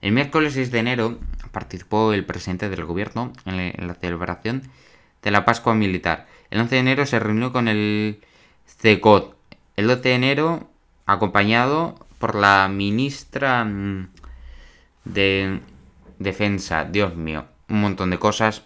El 0.00 0.12
miércoles 0.12 0.54
6 0.54 0.70
de 0.70 0.78
enero 0.78 1.18
participó 1.50 2.12
el 2.12 2.24
presidente 2.24 2.68
del 2.68 2.84
gobierno 2.84 3.32
en 3.46 3.86
la 3.86 3.94
celebración 3.94 4.62
de 5.22 5.30
la 5.30 5.44
Pascua 5.44 5.74
Militar. 5.74 6.26
El 6.50 6.60
11 6.60 6.74
de 6.74 6.80
enero 6.80 7.06
se 7.06 7.18
reunió 7.18 7.52
con 7.52 7.68
el 7.68 8.20
CECOT. 8.66 9.36
El 9.76 9.86
12 9.86 10.00
de 10.08 10.14
enero, 10.14 10.70
acompañado 11.06 12.06
por 12.18 12.34
la 12.34 12.68
ministra 12.68 13.64
mm, 13.64 14.08
de 15.04 15.60
Defensa. 16.18 16.84
Dios 16.84 17.16
mío, 17.16 17.46
un 17.68 17.80
montón 17.80 18.10
de 18.10 18.18
cosas 18.18 18.62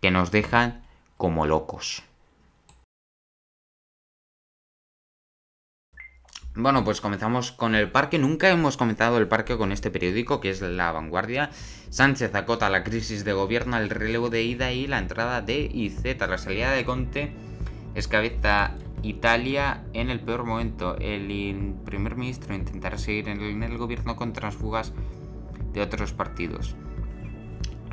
que 0.00 0.10
nos 0.10 0.30
dejan 0.30 0.81
como 1.22 1.46
locos. 1.46 2.02
Bueno, 6.56 6.82
pues 6.82 7.00
comenzamos 7.00 7.52
con 7.52 7.76
el 7.76 7.92
parque. 7.92 8.18
Nunca 8.18 8.50
hemos 8.50 8.76
comenzado 8.76 9.18
el 9.18 9.28
parque 9.28 9.56
con 9.56 9.70
este 9.70 9.92
periódico, 9.92 10.40
que 10.40 10.50
es 10.50 10.60
La 10.62 10.90
Vanguardia. 10.90 11.50
Sánchez 11.90 12.34
acota 12.34 12.68
la 12.70 12.82
crisis 12.82 13.24
de 13.24 13.34
gobierno, 13.34 13.76
el 13.76 13.88
relevo 13.88 14.30
de 14.30 14.42
ida 14.42 14.72
y 14.72 14.88
la 14.88 14.98
entrada 14.98 15.42
de 15.42 15.70
IZ. 15.72 16.02
La 16.18 16.38
salida 16.38 16.72
de 16.72 16.84
Conte 16.84 17.32
escabeza 17.94 18.72
Italia 19.04 19.84
en 19.92 20.10
el 20.10 20.18
peor 20.18 20.42
momento. 20.42 20.96
El 20.98 21.76
primer 21.84 22.16
ministro 22.16 22.52
intentará 22.52 22.98
seguir 22.98 23.28
en 23.28 23.62
el 23.62 23.78
gobierno 23.78 24.16
con 24.16 24.32
transfugas 24.32 24.92
de 25.72 25.82
otros 25.82 26.12
partidos 26.12 26.74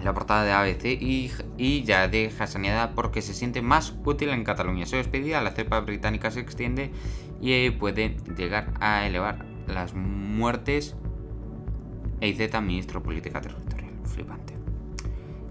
la 0.03 0.13
portada 0.13 0.43
de 0.43 0.51
ABC 0.51 0.85
y, 1.01 1.83
ya 1.83 2.07
deja 2.07 2.47
sanidad 2.47 2.91
porque 2.95 3.21
se 3.21 3.33
siente 3.33 3.61
más 3.61 3.95
útil 4.05 4.29
en 4.29 4.43
Cataluña. 4.43 4.85
Se 4.85 4.97
despedida, 4.97 5.41
la 5.41 5.51
cepa 5.51 5.79
británica 5.81 6.31
se 6.31 6.39
extiende 6.39 6.91
y 7.41 7.69
puede 7.71 8.17
llegar 8.37 8.73
a 8.79 9.05
elevar 9.07 9.45
las 9.67 9.93
muertes. 9.93 10.95
EIZ, 12.21 12.61
ministro 12.61 13.01
política 13.01 13.39
territorial. 13.41 13.93
Flipante. 14.03 14.55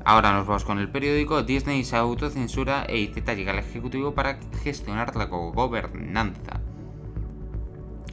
Ahora 0.04 0.32
nos 0.32 0.46
vamos 0.46 0.64
con 0.64 0.78
el 0.78 0.90
periódico. 0.90 1.42
Disney 1.42 1.84
se 1.84 1.96
autocensura 1.96 2.84
e 2.88 2.98
IZ 2.98 3.24
llega 3.36 3.52
al 3.52 3.58
Ejecutivo 3.58 4.14
para 4.14 4.38
gestionar 4.62 5.16
la 5.16 5.26
gobernanza. 5.26 6.60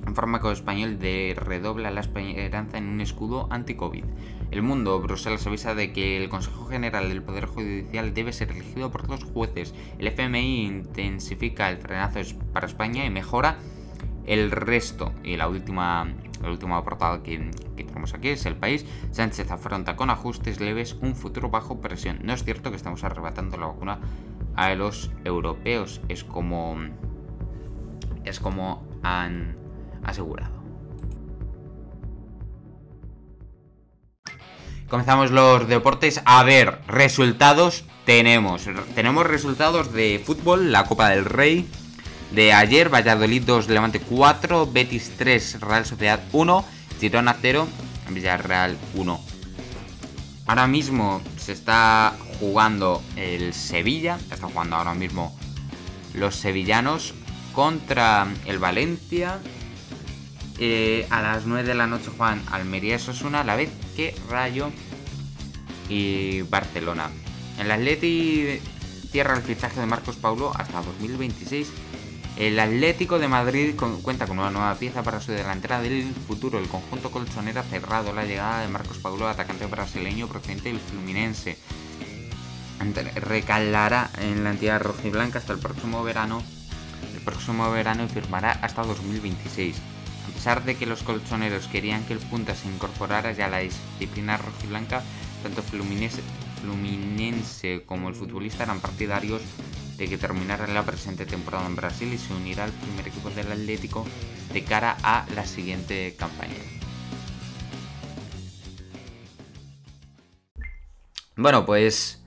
Un 0.05 0.13
fármaco 0.13 0.51
español 0.51 0.99
de 0.99 1.35
redobla 1.37 1.91
la 1.91 2.01
esperanza 2.01 2.77
en 2.77 2.87
un 2.87 3.01
escudo 3.01 3.47
anti-COVID. 3.49 4.03
El 4.51 4.61
Mundo, 4.61 4.99
Bruselas 5.01 5.45
avisa 5.47 5.75
de 5.75 5.91
que 5.91 6.17
el 6.17 6.29
Consejo 6.29 6.65
General 6.67 7.09
del 7.09 7.23
Poder 7.23 7.45
Judicial 7.45 8.13
debe 8.13 8.31
ser 8.31 8.51
elegido 8.51 8.91
por 8.91 9.09
los 9.09 9.23
jueces. 9.23 9.73
El 9.99 10.07
FMI 10.07 10.65
intensifica 10.65 11.69
el 11.69 11.77
frenazo 11.77 12.19
para 12.53 12.67
España 12.67 13.05
y 13.05 13.09
mejora 13.09 13.57
el 14.25 14.51
resto. 14.51 15.11
Y 15.23 15.37
la 15.37 15.47
última, 15.47 16.07
la 16.41 16.49
última 16.49 16.83
portada 16.83 17.21
que, 17.23 17.51
que, 17.75 17.83
tenemos 17.83 18.13
aquí 18.13 18.29
es 18.29 18.45
el 18.45 18.55
país. 18.55 18.85
Sánchez 19.11 19.51
afronta 19.51 19.95
con 19.95 20.09
ajustes 20.09 20.59
leves 20.59 20.95
un 21.01 21.15
futuro 21.15 21.49
bajo 21.49 21.81
presión. 21.81 22.19
No 22.23 22.33
es 22.33 22.43
cierto 22.43 22.69
que 22.69 22.77
estamos 22.77 23.03
arrebatando 23.03 23.57
la 23.57 23.67
vacuna 23.67 23.99
a 24.55 24.73
los 24.75 25.11
europeos. 25.23 26.01
Es 26.07 26.23
como. 26.23 26.77
Es 28.23 28.39
como 28.39 28.83
han 29.03 29.57
asegurado. 30.03 30.54
Comenzamos 34.89 35.31
los 35.31 35.67
deportes. 35.67 36.21
A 36.25 36.43
ver, 36.43 36.79
resultados 36.87 37.85
tenemos. 38.05 38.69
Tenemos 38.93 39.25
resultados 39.25 39.91
de 39.93 40.21
fútbol, 40.23 40.71
la 40.71 40.85
Copa 40.85 41.09
del 41.09 41.25
Rey. 41.25 41.67
De 42.31 42.53
ayer, 42.53 42.93
Valladolid 42.93 43.43
2, 43.43 43.67
Levante 43.69 43.99
4, 43.99 44.71
Betis 44.71 45.13
3, 45.17 45.61
Real 45.61 45.85
Sociedad 45.85 46.21
1, 46.31 46.65
Girona 46.99 47.35
0, 47.41 47.67
Villarreal 48.09 48.77
1. 48.93 49.19
Ahora 50.45 50.67
mismo 50.67 51.21
se 51.37 51.53
está 51.53 52.13
jugando 52.39 53.01
el 53.15 53.53
Sevilla, 53.53 54.19
está 54.31 54.47
jugando 54.47 54.75
ahora 54.75 54.93
mismo 54.93 55.35
los 56.13 56.35
sevillanos 56.35 57.15
contra 57.53 58.27
el 58.45 58.59
Valencia 58.59 59.39
eh, 60.57 61.05
a 61.09 61.21
las 61.21 61.45
9 61.45 61.67
de 61.67 61.75
la 61.75 61.87
noche 61.87 62.11
juegan 62.15 62.41
Almería 62.51 62.97
Sosuna 62.97 63.41
a 63.41 63.43
la 63.43 63.55
vez 63.55 63.69
que 63.95 64.15
Rayo 64.29 64.71
y 65.89 66.43
Barcelona. 66.43 67.09
El 67.59 67.71
Atleti 67.71 68.59
cierra 69.11 69.35
el 69.35 69.43
fichaje 69.43 69.79
de 69.79 69.85
Marcos 69.85 70.15
Paulo 70.15 70.51
hasta 70.55 70.81
2026. 70.81 71.67
El 72.37 72.59
Atlético 72.59 73.17
de 73.17 73.29
Madrid 73.29 73.75
cuenta 74.01 74.27
con 74.27 74.39
una 74.39 74.51
nueva 74.51 74.75
pieza 74.75 75.03
para 75.03 75.21
su 75.21 75.31
delantera 75.31 75.81
del 75.81 76.13
futuro. 76.27 76.59
El 76.59 76.67
conjunto 76.67 77.11
colchonero 77.11 77.61
ha 77.61 77.63
cerrado 77.63 78.13
la 78.13 78.25
llegada 78.25 78.61
de 78.61 78.67
Marcos 78.67 78.97
Paulo, 78.97 79.27
atacante 79.27 79.65
brasileño 79.67 80.27
procedente 80.27 80.69
del 80.69 80.79
Fluminense. 80.79 81.57
Recalará 83.15 84.09
en 84.19 84.43
la 84.43 84.51
entidad 84.51 84.81
rojiblanca 84.81 85.39
hasta 85.39 85.53
el 85.53 85.59
próximo 85.59 86.03
verano. 86.03 86.43
El 87.13 87.21
próximo 87.21 87.71
verano 87.71 88.03
y 88.03 88.09
firmará 88.09 88.51
hasta 88.51 88.83
2026. 88.83 89.77
A 90.27 90.33
pesar 90.33 90.63
de 90.63 90.75
que 90.75 90.85
los 90.85 91.03
colchoneros 91.03 91.67
querían 91.67 92.03
que 92.05 92.13
el 92.13 92.19
punta 92.19 92.55
se 92.55 92.67
incorporara 92.67 93.31
ya 93.31 93.45
a 93.45 93.49
la 93.49 93.59
disciplina 93.59 94.37
rojiblanca, 94.37 95.03
tanto 95.43 95.61
Fluminense, 95.61 96.21
Fluminense 96.61 97.83
como 97.85 98.09
el 98.09 98.15
futbolista 98.15 98.63
eran 98.63 98.79
partidarios 98.79 99.41
de 99.97 100.09
que 100.09 100.17
terminara 100.17 100.67
la 100.67 100.83
presente 100.83 101.25
temporada 101.25 101.67
en 101.67 101.75
Brasil 101.75 102.11
y 102.11 102.17
se 102.17 102.33
unirá 102.33 102.65
al 102.65 102.71
primer 102.71 103.07
equipo 103.07 103.29
del 103.29 103.51
Atlético 103.51 104.05
de 104.51 104.63
cara 104.63 104.97
a 105.03 105.25
la 105.35 105.45
siguiente 105.45 106.15
campaña. 106.17 106.55
Bueno, 111.37 111.65
pues 111.65 112.21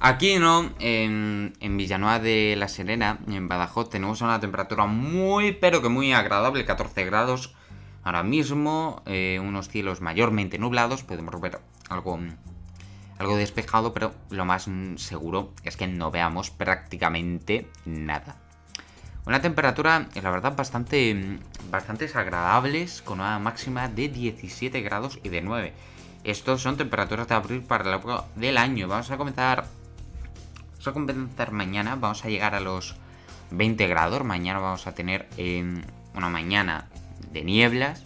aquí 0.00 0.38
no, 0.38 0.70
en, 0.78 1.54
en, 1.60 1.76
Villanueva 1.76 2.18
de 2.18 2.56
la 2.56 2.68
Serena, 2.68 3.18
en 3.28 3.48
Badajoz, 3.48 3.90
tenemos 3.90 4.20
una 4.20 4.40
temperatura 4.40 4.86
muy, 4.86 5.52
pero 5.52 5.82
que 5.82 5.88
muy 5.88 6.12
agradable, 6.12 6.64
14 6.64 7.04
grados. 7.04 7.54
Ahora 8.02 8.22
mismo, 8.22 9.02
eh, 9.06 9.40
unos 9.42 9.68
cielos 9.68 10.00
mayormente 10.00 10.58
nublados, 10.58 11.02
podemos 11.02 11.38
ver 11.40 11.60
algo 11.88 12.18
algo 13.20 13.36
despejado, 13.36 13.92
pero 13.92 14.14
lo 14.30 14.46
más 14.46 14.66
seguro 14.96 15.52
es 15.62 15.76
que 15.76 15.86
no 15.86 16.10
veamos 16.10 16.50
prácticamente 16.50 17.68
nada. 17.84 18.36
Una 19.26 19.42
temperatura, 19.42 20.08
la 20.14 20.30
verdad, 20.30 20.56
bastante, 20.56 21.38
bastante 21.70 22.10
con 23.04 23.20
una 23.20 23.38
máxima 23.38 23.88
de 23.88 24.08
17 24.08 24.80
grados 24.80 25.20
y 25.22 25.28
de 25.28 25.42
9. 25.42 25.74
Estos 26.24 26.62
son 26.62 26.78
temperaturas 26.78 27.28
de 27.28 27.34
abril 27.34 27.62
para 27.62 27.84
la 27.84 27.96
época 27.96 28.24
del 28.36 28.56
año. 28.56 28.88
Vamos 28.88 29.10
a 29.10 29.18
comenzar. 29.18 29.79
Vamos 30.84 30.88
a 30.88 30.92
comenzar 30.92 31.52
mañana. 31.52 31.96
Vamos 31.96 32.24
a 32.24 32.28
llegar 32.28 32.54
a 32.54 32.60
los 32.60 32.96
20 33.50 33.86
grados. 33.86 34.24
Mañana 34.24 34.60
vamos 34.60 34.86
a 34.86 34.94
tener 34.94 35.28
una 36.14 36.28
mañana 36.28 36.88
de 37.32 37.44
nieblas. 37.44 38.04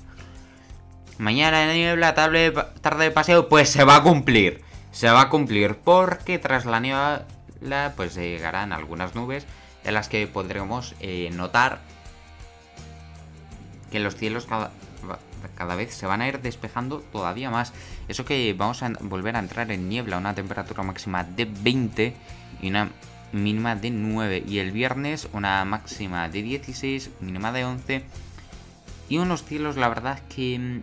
Mañana 1.19 1.61
de 1.61 1.75
niebla, 1.75 2.15
tarde, 2.15 2.53
tarde 2.81 3.05
de 3.05 3.11
paseo, 3.13 3.49
pues 3.49 3.71
se 3.71 3.85
va 3.85 3.97
a 3.97 4.03
cumplir 4.03 4.65
se 4.95 5.11
va 5.11 5.23
a 5.23 5.29
cumplir 5.29 5.75
porque 5.75 6.39
tras 6.39 6.67
la 6.67 6.79
niebla 6.79 7.93
pues 7.97 8.15
llegarán 8.15 8.73
algunas 8.73 9.17
nubes 9.17 9.45
en 9.83 9.93
las 9.93 10.09
que 10.09 10.27
podremos 10.29 10.95
eh, 11.01 11.31
notar 11.33 11.81
que 13.91 13.99
los 13.99 14.15
cielos 14.15 14.47
cada, 14.47 14.71
cada, 15.57 15.75
vez 15.75 15.93
se 15.93 16.07
van 16.07 16.23
a 16.23 16.29
ir 16.29 16.41
despejando 16.41 17.01
todavía 17.01 17.51
más. 17.51 17.73
Eso 18.09 18.25
que 18.25 18.55
vamos 18.57 18.83
a 18.85 18.93
volver 19.01 19.35
a 19.35 19.41
entrar 19.41 19.71
en 19.73 19.89
niebla, 19.89 20.17
una 20.17 20.35
temperatura 20.35 20.85
máxima 20.85 21.25
de 21.25 21.45
20 21.45 22.15
y 22.65 22.71
una 22.71 22.91
mínima 23.33 23.77
de 23.77 23.91
9. 23.91 24.45
Y 24.49 24.59
el 24.59 24.73
viernes 24.73 25.29
una 25.33 25.65
máxima 25.67 26.29
de 26.31 26.43
16, 26.43 27.11
mínima 27.21 27.53
de 27.53 27.65
11. 27.65 28.05
Y 29.11 29.19
unos 29.19 29.45
cielos, 29.45 29.77
la 29.77 29.89
verdad, 29.89 30.19
que 30.35 30.81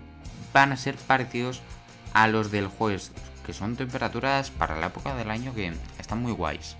van 0.53 0.71
a 0.71 0.77
ser 0.77 0.95
parecidos 0.95 1.61
a 2.13 2.27
los 2.27 2.51
del 2.51 2.67
jueves 2.67 3.11
que 3.45 3.53
son 3.53 3.75
temperaturas 3.75 4.51
para 4.51 4.79
la 4.79 4.87
época 4.87 5.15
del 5.15 5.31
año 5.31 5.55
que 5.55 5.73
están 5.97 6.21
muy 6.21 6.31
guays. 6.31 6.77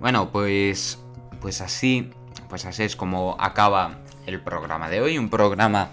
Bueno, 0.00 0.30
pues 0.30 0.98
pues 1.42 1.60
así, 1.60 2.10
pues 2.48 2.64
así 2.64 2.84
es 2.84 2.96
como 2.96 3.36
acaba 3.38 3.98
el 4.26 4.40
programa 4.40 4.88
de 4.88 5.02
hoy, 5.02 5.18
un 5.18 5.28
programa 5.28 5.90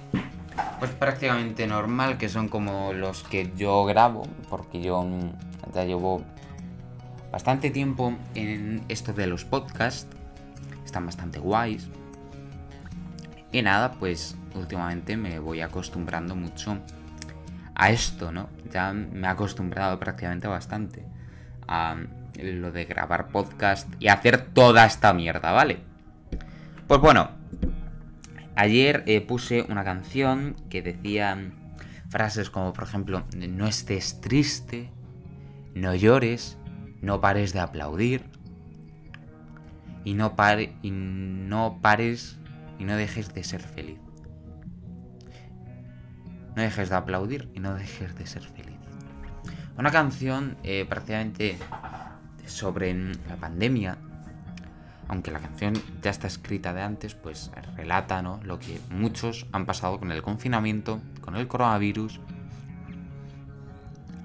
pues 0.86 0.98
prácticamente 0.98 1.66
normal 1.66 2.18
que 2.18 2.30
son 2.30 2.48
como 2.48 2.94
los 2.94 3.24
que 3.24 3.52
yo 3.56 3.86
grabo, 3.86 4.28
porque 4.50 4.82
yo 4.82 5.02
mm, 5.02 5.32
ya 5.74 5.84
llevo 5.84 6.24
bastante 7.32 7.72
tiempo 7.72 8.16
en 8.36 8.84
esto 8.88 9.12
de 9.12 9.26
los 9.26 9.46
podcasts, 9.46 10.08
están 10.86 11.08
bastante 11.08 11.40
guays. 11.40 11.88
Y 13.52 13.64
nada, 13.64 13.94
pues 13.94 14.38
últimamente 14.54 15.18
me 15.18 15.40
voy 15.40 15.62
acostumbrando 15.62 16.36
mucho 16.36 16.78
a 17.74 17.90
esto, 17.90 18.32
¿no? 18.32 18.50
Ya 18.72 18.94
me 18.94 19.28
he 19.28 19.30
acostumbrado 19.30 20.00
prácticamente 20.00 20.48
bastante 20.48 21.04
a 21.68 21.96
lo 22.36 22.72
de 22.72 22.86
grabar 22.86 23.30
podcast 23.30 23.88
y 24.00 24.10
hacer 24.10 24.46
toda 24.54 24.86
esta 24.86 25.14
mierda, 25.14 25.52
¿vale? 25.52 25.80
Pues 26.88 27.02
bueno, 27.02 27.32
ayer 28.56 29.04
eh, 29.08 29.22
puse 29.22 29.66
una 29.70 29.84
canción 29.84 30.56
que 30.70 30.82
decía 30.82 31.52
frases 32.10 32.50
como, 32.50 32.74
por 32.74 32.84
ejemplo, 32.84 33.26
no 33.36 33.68
estés 33.68 34.22
triste, 34.22 34.92
no 35.74 35.94
llores, 35.96 36.58
no 37.02 37.20
pares 37.22 37.54
de 37.54 37.60
aplaudir 37.60 38.24
y 40.04 40.14
no, 40.14 40.36
pares 40.36 40.70
y 40.84 40.92
no 42.86 42.96
dejes 42.96 43.34
de 43.34 43.44
ser 43.44 43.62
feliz. 43.62 44.00
No 46.56 46.62
dejes 46.62 46.90
de 46.90 46.96
aplaudir 46.96 47.50
y 47.54 47.60
no 47.60 47.74
dejes 47.74 48.16
de 48.16 48.26
ser 48.26 48.44
feliz. 48.44 48.78
Una 49.78 49.92
canción 49.92 50.58
eh, 50.64 50.86
prácticamente 50.88 51.58
sobre 52.46 52.94
la 53.28 53.36
pandemia, 53.38 53.98
aunque 55.08 55.32
la 55.32 55.40
canción 55.40 55.74
ya 56.02 56.10
está 56.10 56.28
escrita 56.28 56.74
de 56.74 56.82
antes, 56.82 57.16
pues 57.16 57.52
relata 57.76 58.22
¿no? 58.22 58.40
lo 58.44 58.60
que 58.60 58.80
muchos 58.90 59.46
han 59.52 59.66
pasado 59.66 60.00
con 60.00 60.12
el 60.12 60.22
confinamiento, 60.22 61.00
con 61.22 61.36
el 61.36 61.48
coronavirus. 61.48 62.20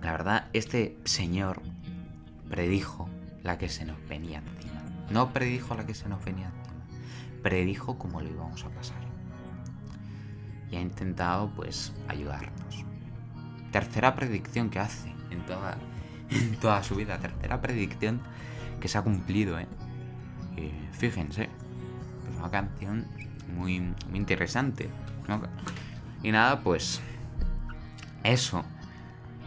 La 0.03 0.13
verdad, 0.13 0.47
este 0.53 0.97
señor 1.05 1.61
predijo 2.49 3.09
la 3.43 3.59
que 3.59 3.69
se 3.69 3.85
nos 3.85 3.97
venía 4.09 4.39
encima. 4.39 4.83
No 5.11 5.33
predijo 5.33 5.75
la 5.75 5.87
que 5.87 5.95
se 5.95 6.09
nos 6.09 6.25
venía 6.25 6.47
encima, 6.47 6.87
predijo 7.43 7.99
cómo 7.99 8.21
lo 8.21 8.29
íbamos 8.29 8.65
a 8.65 8.71
pasar. 8.71 9.01
Y 10.71 10.77
ha 10.77 10.81
intentado, 10.81 11.51
pues, 11.51 11.93
ayudarnos. 12.09 12.85
Tercera 13.73 14.15
predicción 14.15 14.71
que 14.71 14.79
hace 14.79 15.13
en 15.31 15.45
toda 15.45 15.77
en 16.31 16.57
toda 16.57 16.83
su 16.83 16.95
vida. 16.95 17.19
Tercera 17.19 17.61
predicción 17.61 18.21
que 18.81 18.89
se 18.89 18.99
ha 18.99 19.03
cumplido, 19.03 19.59
¿eh? 19.59 19.67
Fíjense, 20.93 21.45
es 21.45 22.39
una 22.39 22.51
canción 22.51 23.07
muy, 23.57 23.81
muy 23.81 24.19
interesante. 24.19 24.89
Y 26.23 26.33
nada, 26.33 26.61
pues 26.61 27.01
eso, 28.25 28.65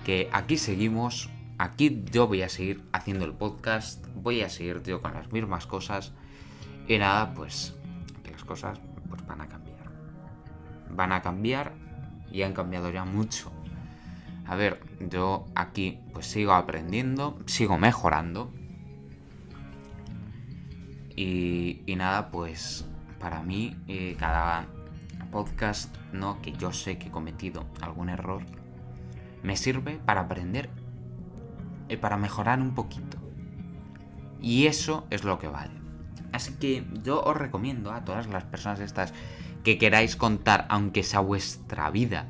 que 0.05 0.29
aquí 0.31 0.57
seguimos, 0.57 1.29
aquí 1.57 2.03
yo 2.11 2.27
voy 2.27 2.41
a 2.41 2.49
seguir 2.49 2.83
haciendo 2.91 3.25
el 3.25 3.33
podcast, 3.33 4.05
voy 4.15 4.41
a 4.41 4.49
seguir 4.49 4.81
yo 4.83 5.01
con 5.01 5.13
las 5.13 5.31
mismas 5.31 5.67
cosas. 5.67 6.13
Y 6.87 6.97
nada, 6.97 7.33
pues 7.33 7.75
que 8.23 8.31
las 8.31 8.43
cosas 8.43 8.79
pues, 9.09 9.25
van 9.25 9.41
a 9.41 9.47
cambiar. 9.47 9.77
Van 10.89 11.11
a 11.11 11.21
cambiar 11.21 11.73
y 12.31 12.41
han 12.41 12.53
cambiado 12.53 12.91
ya 12.91 13.05
mucho. 13.05 13.51
A 14.45 14.55
ver, 14.55 14.81
yo 14.99 15.45
aquí 15.55 15.99
pues 16.11 16.25
sigo 16.25 16.53
aprendiendo, 16.53 17.37
sigo 17.45 17.77
mejorando. 17.77 18.51
Y, 21.15 21.83
nada, 21.95 22.31
pues 22.31 22.85
para 23.19 23.43
mí 23.43 23.77
eh, 23.87 24.15
cada 24.19 24.67
podcast, 25.31 25.95
¿no? 26.11 26.41
Que 26.41 26.53
yo 26.53 26.71
sé 26.71 26.97
que 26.97 27.07
he 27.07 27.11
cometido 27.11 27.65
algún 27.81 28.09
error, 28.09 28.43
me 29.41 29.57
sirve 29.57 29.99
para 30.05 30.21
aprender 30.21 30.69
y 31.89 31.97
para 31.97 32.17
mejorar 32.17 32.59
un 32.59 32.73
poquito. 32.73 33.17
Y 34.41 34.67
eso 34.67 35.07
es 35.09 35.23
lo 35.23 35.39
que 35.39 35.47
vale. 35.47 35.73
Así 36.31 36.55
que 36.55 36.85
yo 37.03 37.21
os 37.23 37.37
recomiendo 37.37 37.91
a 37.91 38.03
todas 38.03 38.27
las 38.27 38.43
personas 38.43 38.79
estas 38.79 39.13
que 39.63 39.77
queráis 39.77 40.15
contar, 40.15 40.65
aunque 40.69 41.03
sea 41.03 41.19
vuestra 41.19 41.89
vida, 41.89 42.27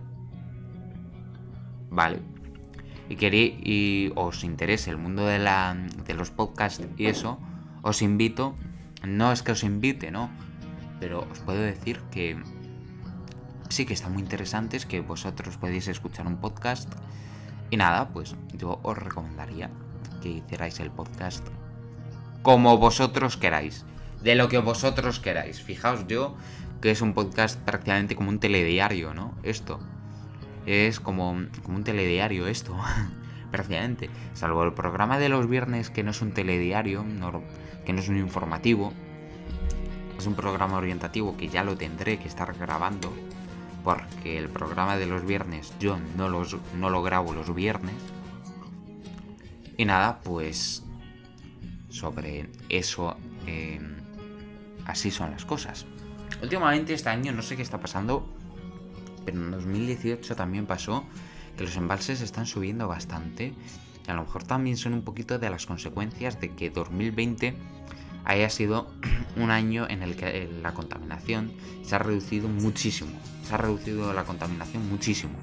¿vale? 1.90 2.20
Y, 3.10 3.16
queréis, 3.16 3.56
y 3.60 4.12
os 4.16 4.44
interese 4.44 4.92
el 4.92 4.98
mundo 4.98 5.26
de, 5.26 5.40
la, 5.40 5.76
de 6.06 6.14
los 6.14 6.32
podcasts 6.32 6.86
y 6.98 7.08
eso, 7.08 7.40
os 7.82 8.02
invito, 8.02 8.56
no 9.04 9.32
es 9.32 9.44
que 9.44 9.52
os 9.52 9.64
invite, 9.64 10.12
¿no? 10.12 10.30
Pero 11.00 11.28
os 11.32 11.40
puedo 11.40 11.60
decir 11.60 12.00
que 12.12 12.42
sí 13.70 13.86
que 13.86 13.94
está 13.94 14.10
muy 14.10 14.22
interesante, 14.22 14.78
es 14.78 14.86
que 14.86 15.02
vosotros 15.02 15.58
podéis 15.58 15.88
escuchar 15.88 16.28
un 16.28 16.38
podcast. 16.38 16.92
Y 17.70 17.78
nada, 17.78 18.10
pues 18.10 18.36
yo 18.54 18.80
os 18.84 18.98
recomendaría 18.98 19.70
que 20.22 20.30
hicierais 20.30 20.80
el 20.80 20.92
podcast 20.92 21.46
como 22.44 22.78
vosotros 22.78 23.38
queráis. 23.38 23.86
De 24.22 24.36
lo 24.36 24.48
que 24.48 24.60
vosotros 24.60 25.20
queráis. 25.20 25.62
Fijaos 25.62 26.08
yo 26.08 26.38
que 26.82 26.92
es 26.92 27.02
un 27.02 27.14
podcast 27.14 27.60
prácticamente 27.62 28.16
como 28.16 28.30
un 28.30 28.40
telediario, 28.40 29.14
¿no? 29.14 29.34
Esto 29.44 29.80
es 30.66 31.00
como, 31.00 31.32
un 31.32 31.84
telediario 31.84 32.48
esto, 32.48 32.78
prácticamente. 33.52 34.10
Salvo 34.34 34.64
el 34.64 34.74
programa 34.74 35.18
de 35.18 35.30
los 35.30 35.50
viernes 35.50 35.90
que 35.90 36.04
no 36.04 36.12
es 36.12 36.22
un 36.22 36.32
telediario, 36.32 37.04
que 37.86 37.94
no 37.94 38.00
es 38.00 38.10
un 38.10 38.18
informativo. 38.18 38.94
Es 40.18 40.28
un 40.28 40.36
programa 40.36 40.78
orientativo 40.78 41.36
que 41.38 41.50
ya 41.50 41.64
lo 41.64 41.78
tendré 41.78 42.20
que 42.20 42.28
estar 42.28 42.54
grabando. 42.58 43.14
Porque 43.84 44.38
el 44.38 44.50
programa 44.50 44.98
de 44.98 45.06
los 45.06 45.26
viernes 45.26 45.74
yo 45.80 45.98
no, 46.18 46.30
los, 46.30 46.58
no 46.76 46.90
lo 46.90 47.04
grabo 47.04 47.34
los 47.34 47.54
viernes. 47.54 47.96
Y 49.78 49.86
nada, 49.86 50.20
pues 50.24 50.84
sobre 51.90 52.50
eso 52.70 53.18
eh, 53.48 53.82
así 54.86 55.12
son 55.12 55.32
las 55.32 55.46
cosas. 55.46 55.86
Últimamente 56.42 56.94
este 56.94 57.10
año 57.10 57.32
no 57.32 57.42
sé 57.42 57.56
qué 57.56 57.62
está 57.62 57.80
pasando 57.80 58.28
pero 59.26 59.38
en 59.38 59.52
2018 59.52 60.36
también 60.36 60.66
pasó 60.66 61.04
que 61.58 61.64
los 61.64 61.76
embalses 61.76 62.22
están 62.22 62.46
subiendo 62.46 62.88
bastante. 62.88 63.54
Y 64.08 64.12
a 64.12 64.16
lo 64.16 64.24
mejor 64.24 64.44
también 64.44 64.78
son 64.78 64.94
un 64.94 65.04
poquito 65.04 65.40
de 65.40 65.50
las 65.50 65.66
consecuencias 65.66 66.40
de 66.40 66.54
que 66.56 66.70
2020 66.70 67.56
haya 68.26 68.50
sido 68.50 68.92
un 69.36 69.52
año 69.52 69.88
en 69.90 70.04
el 70.04 70.16
que 70.16 70.50
la 70.62 70.74
contaminación 70.74 71.54
se 71.84 71.96
ha 71.96 72.00
reducido 72.00 72.48
muchísimo. 72.48 73.12
Se 73.44 73.54
ha 73.54 73.58
reducido 73.58 74.14
la 74.14 74.24
contaminación 74.24 74.88
muchísimo. 74.90 75.34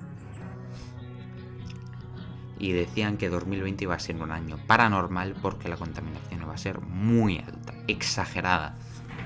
Y 2.59 2.73
decían 2.73 3.17
que 3.17 3.31
2020 3.31 3.85
iba 3.85 3.95
a 3.95 3.99
ser 3.99 4.17
un 4.17 4.31
año 4.31 4.59
paranormal 4.67 5.35
porque 5.41 5.69
la 5.69 5.77
contaminación 5.77 6.43
iba 6.43 6.53
a 6.53 6.59
ser 6.59 6.81
muy 6.81 7.39
alta, 7.39 7.75
exagerada. 7.89 8.77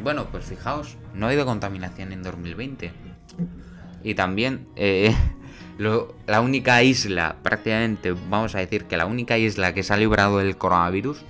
Bueno, 0.02 0.26
pues 0.30 0.44
fijaos, 0.44 0.96
no 1.14 1.26
ha 1.26 1.28
habido 1.30 1.44
contaminación 1.44 2.12
en 2.12 2.22
2020. 2.22 2.92
Y 4.04 4.14
también 4.14 4.68
eh, 4.76 5.14
la 5.78 6.40
única 6.40 6.82
isla, 6.82 7.36
prácticamente, 7.42 8.12
vamos 8.12 8.54
a 8.54 8.58
decir 8.58 8.84
que 8.84 8.96
la 8.96 9.06
única 9.06 9.38
isla 9.38 9.74
que 9.74 9.82
se 9.82 9.92
ha 9.92 9.96
librado 9.96 10.38
del 10.38 10.56
coronavirus, 10.56 11.22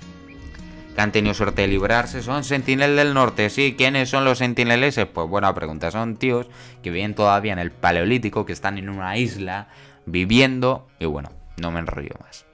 que 0.95 1.01
han 1.01 1.13
tenido 1.13 1.35
suerte 1.35 1.63
de 1.63 1.69
librarse, 1.69 2.23
son 2.23 2.45
Sentinel 2.45 2.95
del 2.95 3.15
Norte. 3.15 3.51
Sí, 3.51 3.75
¿quiénes 3.77 4.11
son 4.11 4.25
los 4.25 4.39
Sentineleses? 4.39 5.07
Pues 5.07 5.29
buena 5.29 5.55
pregunta, 5.55 5.91
son 5.91 6.17
tíos 6.17 6.49
que 6.83 6.91
viven 6.91 7.15
todavía 7.15 7.53
en 7.53 7.59
el 7.59 7.73
Paleolítico, 7.73 8.47
que 8.47 8.53
están 8.53 8.79
en 8.79 8.89
una 8.89 9.17
isla 9.17 9.69
viviendo. 10.07 10.87
Y 11.01 11.07
bueno, 11.07 11.31
no 11.57 11.71
me 11.71 11.81
enrollo 11.81 12.15
más. 12.21 12.47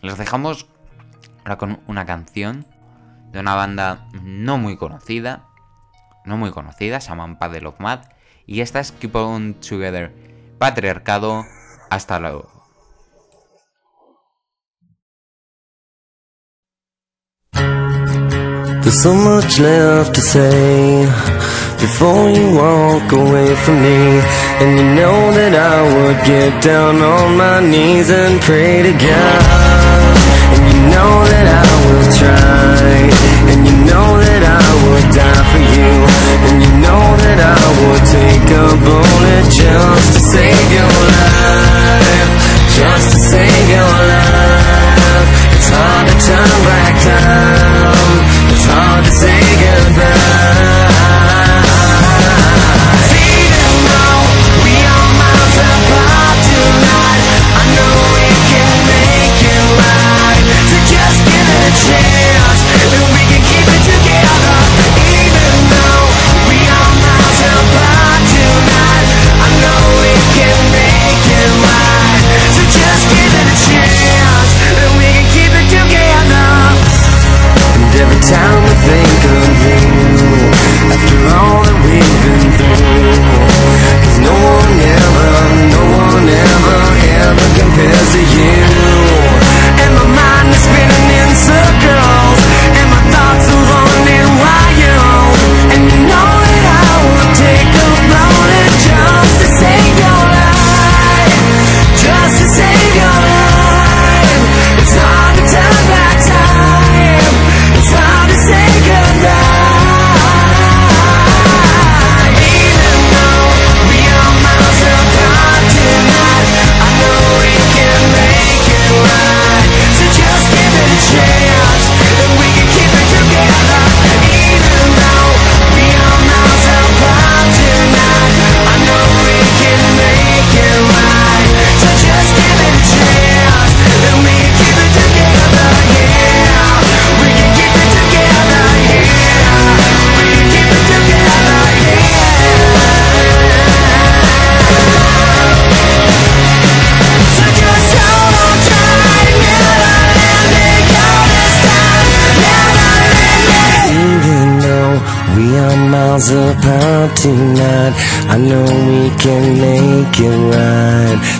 Los 0.00 0.18
dejamos 0.18 0.66
ahora 1.44 1.58
con 1.58 1.80
una 1.88 2.06
canción 2.06 2.64
de 3.32 3.40
una 3.40 3.54
banda 3.54 4.06
no 4.22 4.56
muy 4.56 4.76
conocida. 4.76 5.44
No 6.24 6.36
muy 6.36 6.50
conocida, 6.50 7.00
se 7.00 7.08
llaman 7.08 7.38
Paddle 7.38 7.68
of 7.68 7.80
Mad 7.80 8.00
y 8.46 8.62
esta 8.62 8.80
es 8.80 8.92
Keep 8.92 9.14
On 9.14 9.54
Together. 9.54 10.27
Patriarcado, 10.58 11.44
hasta 11.90 12.18
luego. 12.18 12.58
There's 17.52 19.02
so 19.02 19.14
much 19.14 19.58
left 19.60 20.14
to 20.14 20.20
say 20.20 21.04
before 21.78 22.30
you 22.30 22.56
walk 22.56 23.12
away 23.12 23.54
from 23.56 23.82
me. 23.82 24.20
And 24.60 24.78
you 24.78 24.84
know 24.98 25.32
that 25.38 25.54
I 25.54 25.78
would 25.92 26.18
get 26.24 26.62
down 26.62 27.00
on 27.02 27.36
my 27.36 27.60
knees 27.60 28.10
and 28.10 28.40
pray 28.40 28.82
to 28.82 28.92
God. 28.92 30.16
And 30.54 30.62
you 30.72 30.80
know 30.92 31.14
that 31.32 31.46
I 31.60 31.68
will 31.84 32.12
try. 32.18 32.67
I 37.38 37.54
would 37.78 38.04
take 38.10 38.50
a 38.50 38.66
bullet 38.82 39.46
just 39.50 40.12
to 40.14 40.20
save 40.20 40.68
your 40.72 40.90
life 41.12 42.32
Just 42.74 43.12
to 43.12 43.18
save 43.18 43.68
your 43.70 43.94
life. 44.12 45.28
It's 45.56 45.68
hard 45.70 46.06
to 46.08 46.14
turn 46.26 46.52
back 46.66 46.94
time. 47.02 48.22
It's 48.52 48.66
hard 48.66 49.04
to 49.04 49.10
say 49.10 49.40
goodbye. 49.62 50.77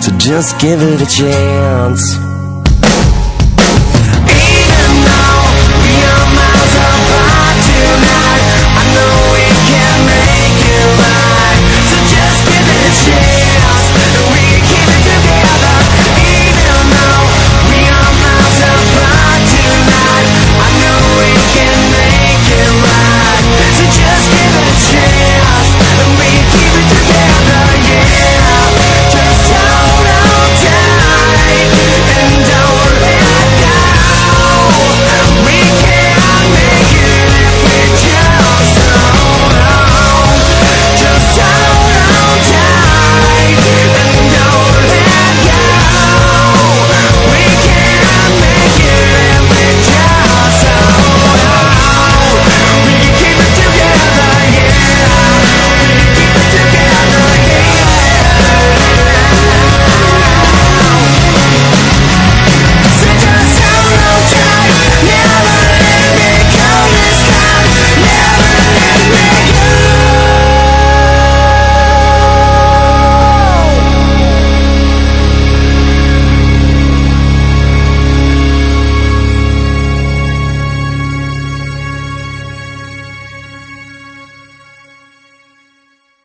So 0.01 0.15
just 0.17 0.59
give 0.59 0.81
it 0.81 1.01
a 1.01 1.05
chance. 1.05 2.28